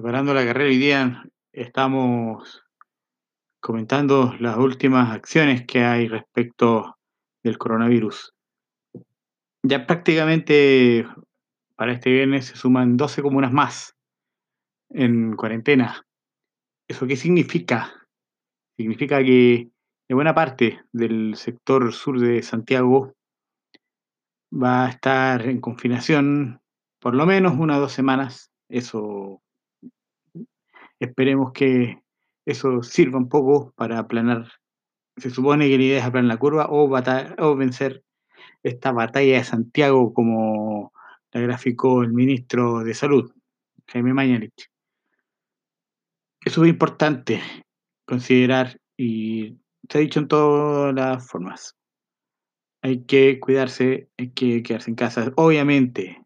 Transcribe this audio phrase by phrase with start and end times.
[0.00, 2.64] preparando la carrera hoy día estamos
[3.60, 6.96] comentando las últimas acciones que hay respecto
[7.44, 8.32] del coronavirus.
[9.62, 11.06] Ya prácticamente
[11.76, 13.94] para este viernes se suman 12 comunas más
[14.88, 16.06] en cuarentena.
[16.88, 17.92] ¿Eso qué significa?
[18.78, 19.68] Significa que
[20.08, 23.12] de buena parte del sector sur de Santiago
[24.50, 26.62] va a estar en confinación
[27.02, 28.50] por lo menos una o dos semanas.
[28.70, 29.42] Eso
[31.00, 32.02] esperemos que
[32.46, 34.52] eso sirva un poco para aplanar.
[35.16, 36.88] Se supone que la idea es aplanar la curva o,
[37.38, 38.04] o vencer
[38.62, 40.92] esta batalla de Santiago como
[41.32, 43.32] la graficó el ministro de Salud,
[43.88, 44.70] Jaime Mañalich.
[46.44, 47.40] Es muy importante
[48.06, 51.76] considerar, y se ha dicho en todas las formas,
[52.82, 55.32] hay que cuidarse, hay que quedarse en casa.
[55.36, 56.24] Obviamente,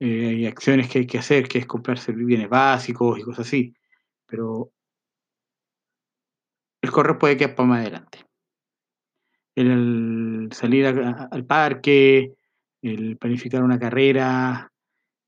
[0.00, 3.74] eh, hay acciones que hay que hacer, que es comprarse bienes básicos y cosas así,
[4.32, 4.72] pero
[6.80, 8.24] el correo puede quedar para más adelante.
[9.54, 12.32] El salir al parque,
[12.80, 14.72] el planificar una carrera,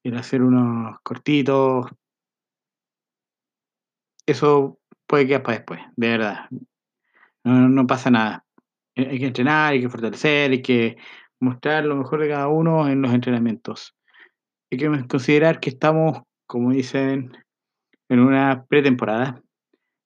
[0.02, 1.90] el hacer unos cortitos,
[4.24, 6.48] eso puede quedar para después, de verdad.
[7.44, 8.46] No, no pasa nada.
[8.96, 10.96] Hay que entrenar, hay que fortalecer, hay que
[11.40, 13.94] mostrar lo mejor de cada uno en los entrenamientos.
[14.70, 17.43] Hay que considerar que estamos, como dicen,
[18.08, 19.44] en una pretemporada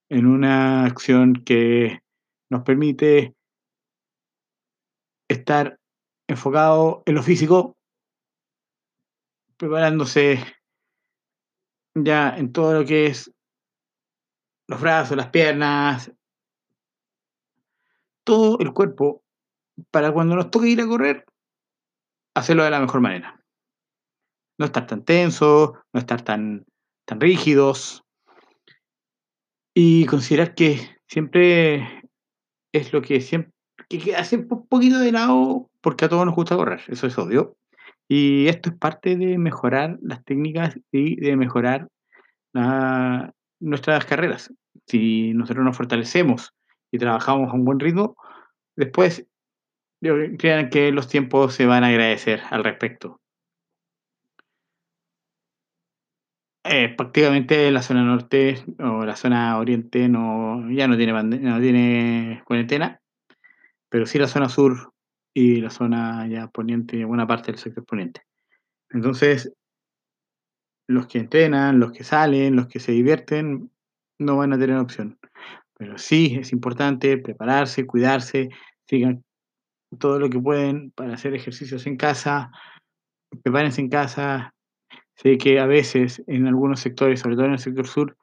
[0.09, 2.01] en una acción que
[2.49, 3.35] nos permite
[5.29, 5.79] estar
[6.27, 7.77] enfocado en lo físico,
[9.57, 10.43] preparándose
[11.93, 13.31] ya en todo lo que es
[14.67, 16.11] los brazos, las piernas,
[18.23, 19.23] todo el cuerpo,
[19.91, 21.25] para cuando nos toque ir a correr,
[22.35, 23.43] hacerlo de la mejor manera.
[24.57, 26.65] No estar tan tensos, no estar tan,
[27.09, 28.03] tan rígidos,
[29.73, 32.03] y considerar que siempre
[32.71, 33.51] es lo que siempre
[33.89, 37.57] que hace un poquito de lado porque a todos nos gusta correr, eso es obvio.
[38.07, 41.87] Y esto es parte de mejorar las técnicas y de mejorar
[43.59, 44.53] nuestras carreras.
[44.85, 46.53] Si nosotros nos fortalecemos
[46.91, 48.15] y trabajamos a un buen ritmo,
[48.75, 49.25] después
[50.01, 53.19] crean que los tiempos se van a agradecer al respecto.
[56.71, 62.43] Eh, prácticamente la zona norte o la zona oriente no, ya no tiene, no tiene
[62.45, 63.01] cuarentena,
[63.89, 64.93] pero sí la zona sur
[65.33, 68.21] y la zona ya poniente, buena parte del sector poniente.
[68.91, 69.51] Entonces,
[70.87, 73.71] los que entrenan, los que salen, los que se divierten,
[74.19, 75.17] no van a tener opción.
[75.73, 78.49] Pero sí es importante prepararse, cuidarse,
[78.87, 79.23] sigan
[79.97, 82.51] todo lo que pueden para hacer ejercicios en casa,
[83.41, 84.53] prepárense en casa,
[85.21, 88.15] Sé que a veces en algunos sectores, sobre todo en el sector sur,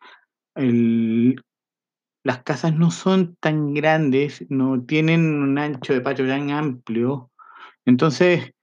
[2.25, 7.31] las casas no son tan grandes, no tienen un ancho de patio tan amplio,
[7.85, 8.55] entonces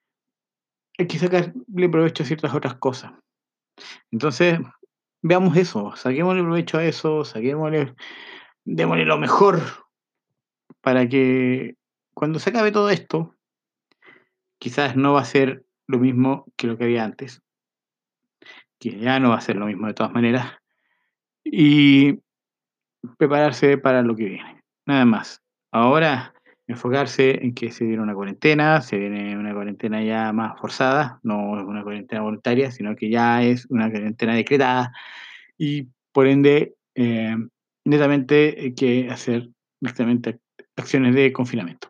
[0.97, 3.13] hay que sacarle provecho a ciertas otras cosas.
[4.09, 4.59] Entonces,
[5.21, 7.93] veamos eso, saquémosle provecho a eso, saquémosle,
[8.65, 9.61] démosle lo mejor
[10.81, 11.75] para que
[12.15, 13.35] cuando se acabe todo esto,
[14.57, 17.42] quizás no va a ser lo mismo que lo que había antes,
[18.83, 20.53] que ya no va a ser lo mismo de todas maneras,
[21.43, 22.19] y
[23.17, 24.61] prepararse para lo que viene.
[24.85, 25.41] Nada más.
[25.71, 26.33] Ahora,
[26.67, 31.59] enfocarse en que se viene una cuarentena, se viene una cuarentena ya más forzada, no
[31.59, 34.91] es una cuarentena voluntaria, sino que ya es una cuarentena decretada
[35.57, 37.35] y por ende, eh,
[37.85, 39.49] netamente hay que hacer
[39.81, 40.39] netamente
[40.75, 41.89] acciones de confinamiento.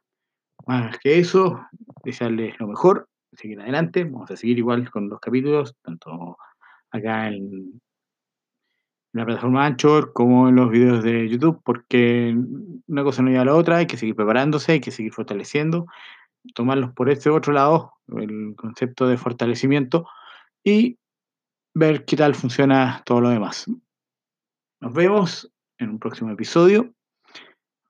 [0.65, 1.59] Más que eso,
[2.03, 6.37] desearles lo mejor, seguir adelante, vamos a seguir igual con los capítulos, tanto
[6.93, 7.81] acá en,
[9.13, 12.35] la plataforma Anchor como en los videos de YouTube, porque
[12.87, 15.85] una cosa no lleva a la otra, hay que seguir preparándose, hay que seguir fortaleciendo,
[16.55, 20.07] tomarlos por este otro lado, el concepto de fortalecimiento,
[20.63, 20.97] y
[21.75, 23.69] ver qué tal funciona todo lo demás.
[24.81, 26.93] Nos vemos en un próximo episodio.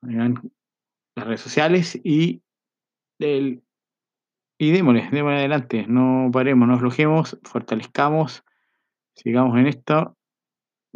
[0.02, 0.52] En
[1.16, 2.42] las redes sociales y
[3.18, 3.62] del
[4.58, 8.44] y démosle, démosle adelante, no paremos, no aflojemos, fortalezcamos
[9.16, 10.16] sigamos en esto.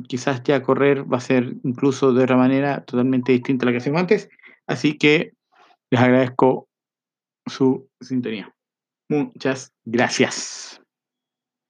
[0.06, 3.78] Quizás ya correr va a ser incluso de otra manera totalmente distinta a la que
[3.78, 4.28] hacíamos antes.
[4.66, 5.32] Así que
[5.90, 6.68] les agradezco
[7.46, 8.54] su sintonía.
[9.08, 10.80] Muchas gracias.